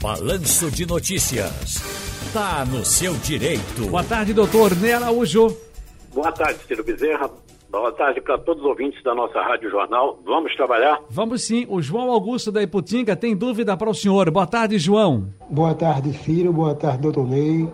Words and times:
Balanço 0.00 0.70
de 0.70 0.86
Notícias. 0.86 1.82
Tá 2.32 2.64
no 2.64 2.84
seu 2.84 3.14
direito. 3.14 3.88
Boa 3.90 4.04
tarde, 4.04 4.32
doutor 4.32 4.76
Ney 4.76 4.92
Araújo. 4.92 5.56
Boa 6.14 6.30
tarde, 6.30 6.60
Ciro 6.68 6.84
Bezerra. 6.84 7.28
Boa 7.68 7.90
tarde 7.90 8.20
para 8.20 8.38
todos 8.38 8.62
os 8.62 8.68
ouvintes 8.68 9.02
da 9.02 9.12
nossa 9.12 9.40
Rádio 9.40 9.68
Jornal. 9.68 10.20
Vamos 10.24 10.54
trabalhar? 10.54 11.00
Vamos 11.10 11.42
sim. 11.42 11.66
O 11.68 11.82
João 11.82 12.12
Augusto 12.12 12.52
da 12.52 12.62
Iputinga 12.62 13.16
tem 13.16 13.36
dúvida 13.36 13.76
para 13.76 13.90
o 13.90 13.94
senhor. 13.94 14.30
Boa 14.30 14.46
tarde, 14.46 14.78
João. 14.78 15.30
Boa 15.50 15.74
tarde, 15.74 16.12
Ciro. 16.12 16.52
Boa 16.52 16.76
tarde, 16.76 17.02
doutor 17.02 17.26
Ney. 17.26 17.68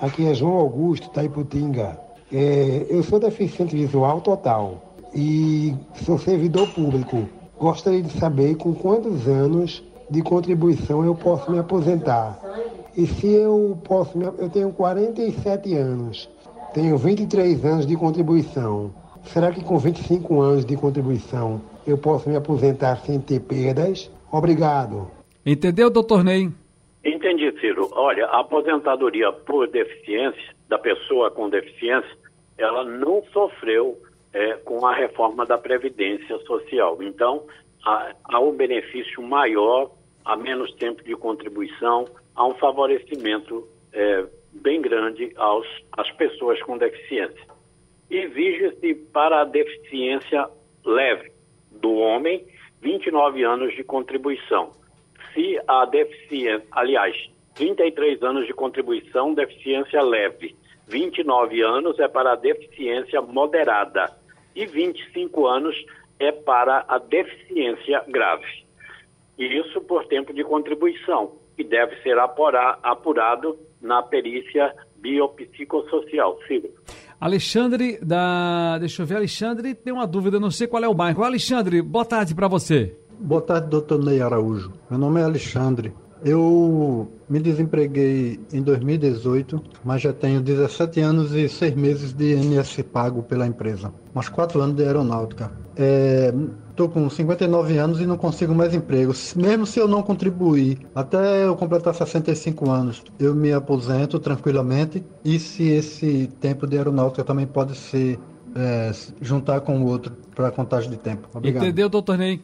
Aqui 0.00 0.26
é 0.26 0.34
João 0.34 0.56
Augusto 0.56 1.12
da 1.12 1.24
Iputinga. 1.24 2.00
É, 2.32 2.86
eu 2.88 3.02
sou 3.02 3.20
deficiente 3.20 3.76
visual 3.76 4.22
total 4.22 4.96
e 5.14 5.74
sou 6.06 6.18
servidor 6.18 6.68
público. 6.68 7.28
Gostaria 7.58 8.02
de 8.02 8.18
saber 8.18 8.56
com 8.56 8.74
quantos 8.74 9.28
anos 9.28 9.84
de 10.10 10.22
contribuição 10.22 11.04
eu 11.04 11.14
posso 11.14 11.50
me 11.50 11.58
aposentar. 11.58 12.38
E 12.96 13.06
se 13.06 13.32
eu 13.34 13.78
posso, 13.84 14.16
me, 14.16 14.24
eu 14.24 14.48
tenho 14.48 14.72
47 14.72 15.74
anos, 15.74 16.28
tenho 16.72 16.96
23 16.96 17.64
anos 17.64 17.86
de 17.86 17.96
contribuição. 17.96 18.92
Será 19.24 19.50
que 19.50 19.62
com 19.62 19.78
25 19.78 20.40
anos 20.40 20.64
de 20.64 20.76
contribuição 20.76 21.60
eu 21.86 21.98
posso 21.98 22.28
me 22.28 22.36
aposentar 22.36 22.96
sem 22.98 23.20
ter 23.20 23.40
perdas? 23.40 24.10
Obrigado. 24.30 25.10
Entendeu, 25.44 25.90
doutor 25.90 26.24
Ney? 26.24 26.50
Entendi, 27.04 27.52
Ciro. 27.60 27.88
Olha, 27.92 28.26
a 28.26 28.40
aposentadoria 28.40 29.30
por 29.32 29.68
deficiência, 29.68 30.54
da 30.68 30.78
pessoa 30.78 31.30
com 31.30 31.48
deficiência, 31.48 32.10
ela 32.58 32.84
não 32.84 33.22
sofreu 33.32 33.96
é, 34.32 34.54
com 34.54 34.84
a 34.84 34.94
reforma 34.94 35.46
da 35.46 35.56
Previdência 35.56 36.38
Social. 36.40 37.02
Então, 37.02 37.44
há, 37.84 38.12
há 38.24 38.40
um 38.40 38.52
benefício 38.52 39.22
maior, 39.22 39.90
há 40.26 40.36
menos 40.36 40.72
tempo 40.74 41.02
de 41.04 41.14
contribuição, 41.14 42.04
há 42.34 42.46
um 42.46 42.54
favorecimento 42.56 43.66
é, 43.92 44.26
bem 44.52 44.82
grande 44.82 45.32
aos, 45.36 45.66
às 45.92 46.10
pessoas 46.12 46.60
com 46.62 46.76
deficiência. 46.76 47.46
Exige-se 48.10 48.94
para 49.12 49.40
a 49.40 49.44
deficiência 49.44 50.48
leve 50.84 51.32
do 51.70 51.94
homem 51.94 52.44
29 52.82 53.42
anos 53.44 53.74
de 53.74 53.84
contribuição. 53.84 54.72
Se 55.32 55.58
a 55.66 55.84
deficiência, 55.84 56.66
aliás, 56.72 57.16
33 57.54 58.22
anos 58.22 58.46
de 58.46 58.52
contribuição, 58.52 59.32
deficiência 59.32 60.02
leve. 60.02 60.56
29 60.88 61.62
anos 61.62 61.98
é 61.98 62.06
para 62.06 62.32
a 62.32 62.36
deficiência 62.36 63.20
moderada 63.22 64.12
e 64.54 64.66
25 64.66 65.46
anos 65.46 65.74
é 66.18 66.30
para 66.30 66.84
a 66.86 66.98
deficiência 66.98 68.04
grave. 68.08 68.65
E 69.38 69.44
isso 69.44 69.80
por 69.82 70.06
tempo 70.06 70.32
de 70.32 70.42
contribuição, 70.44 71.32
e 71.58 71.64
deve 71.64 71.96
ser 72.02 72.18
apurado 72.18 73.58
na 73.80 74.02
perícia 74.02 74.74
biopsicossocial. 74.96 76.38
Ciro. 76.46 76.70
Alexandre 77.20 77.98
da. 78.02 78.78
Deixa 78.78 79.02
eu 79.02 79.06
ver, 79.06 79.16
Alexandre 79.16 79.74
tem 79.74 79.92
uma 79.92 80.06
dúvida, 80.06 80.38
não 80.38 80.50
sei 80.50 80.66
qual 80.66 80.82
é 80.84 80.88
o 80.88 80.94
bairro. 80.94 81.22
Alexandre, 81.22 81.80
boa 81.82 82.04
tarde 82.04 82.34
para 82.34 82.48
você. 82.48 82.96
Boa 83.18 83.40
tarde, 83.40 83.68
doutor 83.68 84.02
Ney 84.04 84.20
Araújo. 84.20 84.72
Meu 84.90 84.98
nome 84.98 85.20
é 85.20 85.24
Alexandre. 85.24 85.92
Eu 86.24 87.08
me 87.28 87.38
desempreguei 87.40 88.40
em 88.52 88.62
2018, 88.62 89.62
mas 89.84 90.02
já 90.02 90.12
tenho 90.12 90.40
17 90.40 91.00
anos 91.00 91.34
e 91.34 91.48
6 91.48 91.74
meses 91.74 92.12
de 92.12 92.34
INSS 92.34 92.82
pago 92.82 93.22
pela 93.22 93.46
empresa. 93.46 93.92
Mais 94.14 94.28
4 94.28 94.60
anos 94.60 94.76
de 94.76 94.84
aeronáutica. 94.84 95.50
Estou 96.70 96.86
é, 96.86 96.90
com 96.90 97.10
59 97.10 97.76
anos 97.78 98.00
e 98.00 98.06
não 98.06 98.16
consigo 98.16 98.54
mais 98.54 98.74
emprego. 98.74 99.12
Mesmo 99.36 99.66
se 99.66 99.78
eu 99.78 99.86
não 99.86 100.02
contribuir 100.02 100.78
até 100.94 101.44
eu 101.44 101.54
completar 101.56 101.94
65 101.94 102.70
anos, 102.70 103.02
eu 103.18 103.34
me 103.34 103.52
aposento 103.52 104.18
tranquilamente. 104.18 105.04
E 105.24 105.38
se 105.38 105.68
esse 105.68 106.28
tempo 106.40 106.66
de 106.66 106.78
aeronáutica 106.78 107.24
também 107.24 107.46
pode 107.46 107.76
ser 107.76 108.18
é, 108.54 108.90
juntar 109.20 109.60
com 109.60 109.80
o 109.82 109.86
outro 109.86 110.12
para 110.34 110.50
contagem 110.50 110.90
de 110.90 110.96
tempo. 110.96 111.28
Obrigado. 111.34 111.62
Entendeu, 111.62 111.88
doutor 111.88 112.16
Ney? 112.16 112.40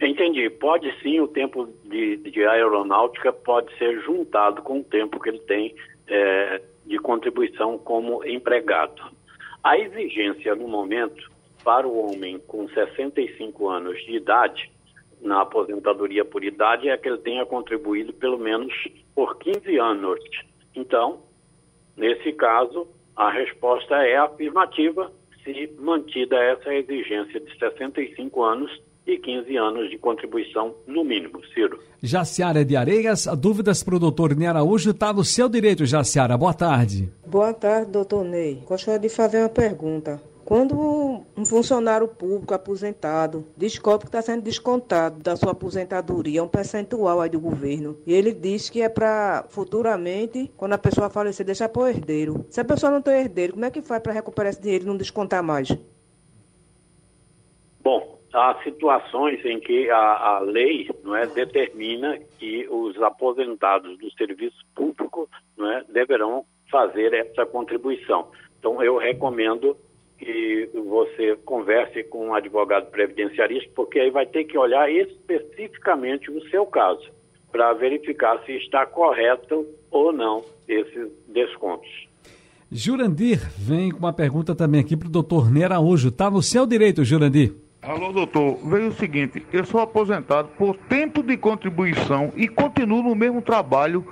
Entendi. 0.00 0.50
Pode 0.50 0.92
sim, 1.00 1.20
o 1.20 1.28
tempo 1.28 1.68
de, 1.84 2.16
de 2.18 2.44
aeronáutica 2.44 3.32
pode 3.32 3.76
ser 3.78 4.00
juntado 4.02 4.62
com 4.62 4.80
o 4.80 4.84
tempo 4.84 5.20
que 5.20 5.30
ele 5.30 5.38
tem 5.40 5.74
é, 6.06 6.60
de 6.84 6.98
contribuição 6.98 7.78
como 7.78 8.24
empregado. 8.24 9.02
A 9.62 9.78
exigência 9.78 10.54
no 10.54 10.68
momento 10.68 11.30
para 11.64 11.88
o 11.88 12.12
homem 12.12 12.38
com 12.46 12.68
65 12.68 13.68
anos 13.68 13.98
de 14.04 14.16
idade, 14.16 14.70
na 15.20 15.40
aposentadoria 15.40 16.24
por 16.24 16.44
idade, 16.44 16.88
é 16.88 16.96
que 16.96 17.08
ele 17.08 17.18
tenha 17.18 17.44
contribuído 17.46 18.12
pelo 18.12 18.38
menos 18.38 18.72
por 19.14 19.36
15 19.38 19.78
anos. 19.78 20.20
Então, 20.74 21.22
nesse 21.96 22.32
caso, 22.34 22.86
a 23.16 23.30
resposta 23.30 23.96
é 23.96 24.16
afirmativa 24.16 25.10
se 25.42 25.72
mantida 25.78 26.36
essa 26.36 26.72
exigência 26.74 27.40
de 27.40 27.58
65 27.58 28.44
anos 28.44 28.85
e 29.06 29.16
15 29.18 29.56
anos 29.56 29.90
de 29.90 29.98
contribuição 29.98 30.74
no 30.86 31.04
mínimo, 31.04 31.40
Ciro. 31.54 31.80
Jaciara 32.02 32.64
de 32.64 32.76
Areias, 32.76 33.26
dúvidas 33.38 33.82
para 33.82 33.96
o 33.96 33.98
doutor 33.98 34.34
Ney 34.34 34.48
Araújo, 34.48 34.90
está 34.90 35.12
no 35.12 35.24
seu 35.24 35.48
direito, 35.48 35.86
Jaciara. 35.86 36.36
Boa 36.36 36.52
tarde. 36.52 37.08
Boa 37.26 37.54
tarde, 37.54 37.90
doutor 37.90 38.24
Ney. 38.24 38.62
Gostaria 38.66 38.98
de 38.98 39.08
fazer 39.08 39.38
uma 39.38 39.48
pergunta. 39.48 40.20
Quando 40.44 41.24
um 41.36 41.44
funcionário 41.44 42.06
público 42.06 42.54
aposentado 42.54 43.44
descobre 43.56 44.02
que 44.02 44.08
está 44.08 44.22
sendo 44.22 44.42
descontado 44.42 45.20
da 45.20 45.34
sua 45.34 45.50
aposentadoria 45.50 46.40
um 46.40 46.46
percentual 46.46 47.20
aí 47.20 47.28
do 47.28 47.40
governo, 47.40 47.96
e 48.06 48.12
ele 48.12 48.32
diz 48.32 48.70
que 48.70 48.80
é 48.80 48.88
para 48.88 49.44
futuramente, 49.48 50.48
quando 50.56 50.74
a 50.74 50.78
pessoa 50.78 51.10
falecer, 51.10 51.44
deixar 51.44 51.68
para 51.68 51.82
o 51.82 51.88
herdeiro. 51.88 52.46
Se 52.48 52.60
a 52.60 52.64
pessoa 52.64 52.92
não 52.92 53.02
tem 53.02 53.14
herdeiro, 53.14 53.54
como 53.54 53.64
é 53.64 53.72
que 53.72 53.82
faz 53.82 54.00
para 54.00 54.12
recuperar 54.12 54.50
esse 54.50 54.62
dinheiro 54.62 54.84
e 54.84 54.86
não 54.86 54.96
descontar 54.96 55.42
mais? 55.42 55.76
Bom, 57.82 58.15
há 58.36 58.54
situações 58.62 59.42
em 59.44 59.58
que 59.58 59.88
a, 59.90 60.36
a 60.36 60.40
lei 60.40 60.88
não 61.02 61.16
é, 61.16 61.26
determina 61.26 62.18
que 62.38 62.68
os 62.68 63.00
aposentados 63.02 63.98
do 63.98 64.10
serviço 64.12 64.58
público 64.74 65.28
não 65.56 65.72
é, 65.72 65.84
deverão 65.88 66.44
fazer 66.70 67.14
essa 67.14 67.46
contribuição. 67.46 68.28
Então, 68.58 68.82
eu 68.82 68.98
recomendo 68.98 69.76
que 70.18 70.68
você 70.74 71.36
converse 71.44 72.04
com 72.04 72.28
um 72.28 72.34
advogado 72.34 72.90
previdenciarista, 72.90 73.70
porque 73.74 73.98
aí 73.98 74.10
vai 74.10 74.26
ter 74.26 74.44
que 74.44 74.58
olhar 74.58 74.90
especificamente 74.90 76.30
o 76.30 76.40
seu 76.48 76.66
caso, 76.66 77.10
para 77.50 77.72
verificar 77.72 78.42
se 78.44 78.52
está 78.52 78.84
correto 78.84 79.66
ou 79.90 80.12
não 80.12 80.44
esses 80.68 81.10
descontos. 81.28 81.88
Jurandir 82.70 83.38
vem 83.56 83.90
com 83.90 83.98
uma 83.98 84.12
pergunta 84.12 84.54
também 84.54 84.80
aqui 84.80 84.96
para 84.96 85.08
o 85.08 85.10
doutor 85.10 85.50
Nera 85.50 85.76
Araújo. 85.76 86.08
Está 86.08 86.30
no 86.30 86.42
seu 86.42 86.66
direito, 86.66 87.04
Jurandir. 87.04 87.65
Alô, 87.86 88.12
doutor. 88.12 88.56
Veio 88.68 88.88
o 88.88 88.92
seguinte: 88.92 89.46
eu 89.52 89.64
sou 89.64 89.80
aposentado 89.80 90.48
por 90.58 90.76
tempo 90.76 91.22
de 91.22 91.36
contribuição 91.36 92.32
e 92.34 92.48
continuo 92.48 93.00
no 93.00 93.14
mesmo 93.14 93.40
trabalho 93.40 94.04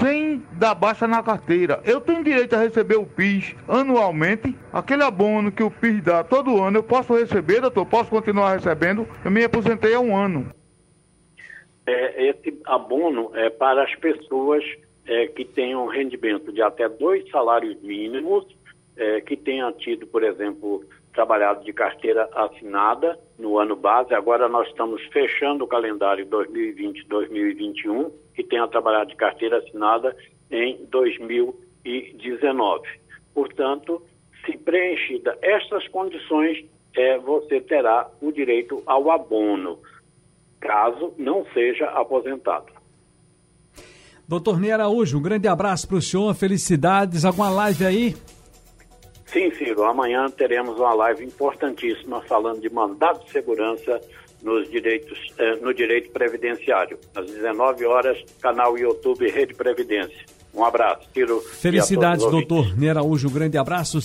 sem 0.00 0.40
dar 0.52 0.76
baixa 0.76 1.08
na 1.08 1.20
carteira. 1.24 1.80
Eu 1.84 2.00
tenho 2.00 2.22
direito 2.22 2.54
a 2.54 2.60
receber 2.60 2.94
o 2.94 3.04
PIS 3.04 3.56
anualmente. 3.66 4.54
Aquele 4.72 5.02
abono 5.02 5.50
que 5.50 5.62
o 5.62 5.70
PIS 5.72 6.04
dá 6.04 6.22
todo 6.22 6.62
ano, 6.62 6.78
eu 6.78 6.84
posso 6.84 7.16
receber, 7.16 7.60
doutor? 7.60 7.84
Posso 7.86 8.10
continuar 8.10 8.54
recebendo? 8.54 9.08
Eu 9.24 9.30
me 9.32 9.42
aposentei 9.42 9.92
há 9.92 9.98
um 9.98 10.16
ano. 10.16 10.48
É, 11.84 12.28
esse 12.28 12.56
abono 12.64 13.32
é 13.34 13.50
para 13.50 13.82
as 13.82 13.94
pessoas 13.96 14.62
é, 15.04 15.26
que 15.26 15.44
tenham 15.44 15.84
rendimento 15.88 16.52
de 16.52 16.62
até 16.62 16.88
dois 16.88 17.28
salários 17.30 17.76
mínimos, 17.82 18.46
tenham 19.56 19.72
tido, 19.72 20.06
por 20.06 20.22
exemplo, 20.22 20.84
trabalhado 21.14 21.64
de 21.64 21.72
carteira 21.72 22.28
assinada 22.34 23.18
no 23.38 23.58
ano 23.58 23.74
base. 23.74 24.12
Agora 24.14 24.48
nós 24.48 24.68
estamos 24.68 25.02
fechando 25.06 25.64
o 25.64 25.66
calendário 25.66 26.26
2020-2021 26.26 28.12
e 28.36 28.44
tenha 28.44 28.68
trabalhado 28.68 29.08
de 29.08 29.16
carteira 29.16 29.56
assinada 29.58 30.14
em 30.50 30.84
2019. 30.90 32.86
Portanto, 33.34 34.02
se 34.44 34.58
preenchida 34.58 35.38
estas 35.40 35.88
condições, 35.88 36.62
é, 36.94 37.18
você 37.18 37.62
terá 37.62 38.10
o 38.20 38.30
direito 38.30 38.82
ao 38.84 39.10
abono, 39.10 39.78
caso 40.60 41.14
não 41.16 41.46
seja 41.54 41.86
aposentado. 41.86 42.76
Doutor 44.28 44.60
Ney 44.60 44.72
Araújo, 44.72 45.18
um 45.18 45.22
grande 45.22 45.48
abraço 45.48 45.88
para 45.88 45.96
o 45.96 46.02
senhor, 46.02 46.34
felicidades. 46.34 47.24
Alguma 47.24 47.48
live 47.48 47.86
aí? 47.86 48.16
Sim, 49.36 49.50
Ciro, 49.50 49.84
amanhã 49.84 50.30
teremos 50.30 50.78
uma 50.78 50.94
live 50.94 51.22
importantíssima 51.22 52.22
falando 52.22 52.58
de 52.58 52.70
mandado 52.70 53.22
de 53.22 53.30
segurança 53.30 54.00
nos 54.42 54.66
direitos, 54.70 55.18
eh, 55.36 55.56
no 55.56 55.74
direito 55.74 56.10
previdenciário. 56.10 56.98
Às 57.14 57.26
19 57.26 57.84
horas, 57.84 58.16
canal 58.40 58.78
YouTube 58.78 59.28
Rede 59.28 59.52
Previdência. 59.52 60.24
Um 60.54 60.64
abraço, 60.64 61.06
Ciro. 61.12 61.38
Felicidades, 61.42 62.24
doutor 62.24 62.74
Ney 62.78 62.88
Araújo. 62.88 63.28
Um 63.28 63.32
grande 63.32 63.58
abraço. 63.58 64.00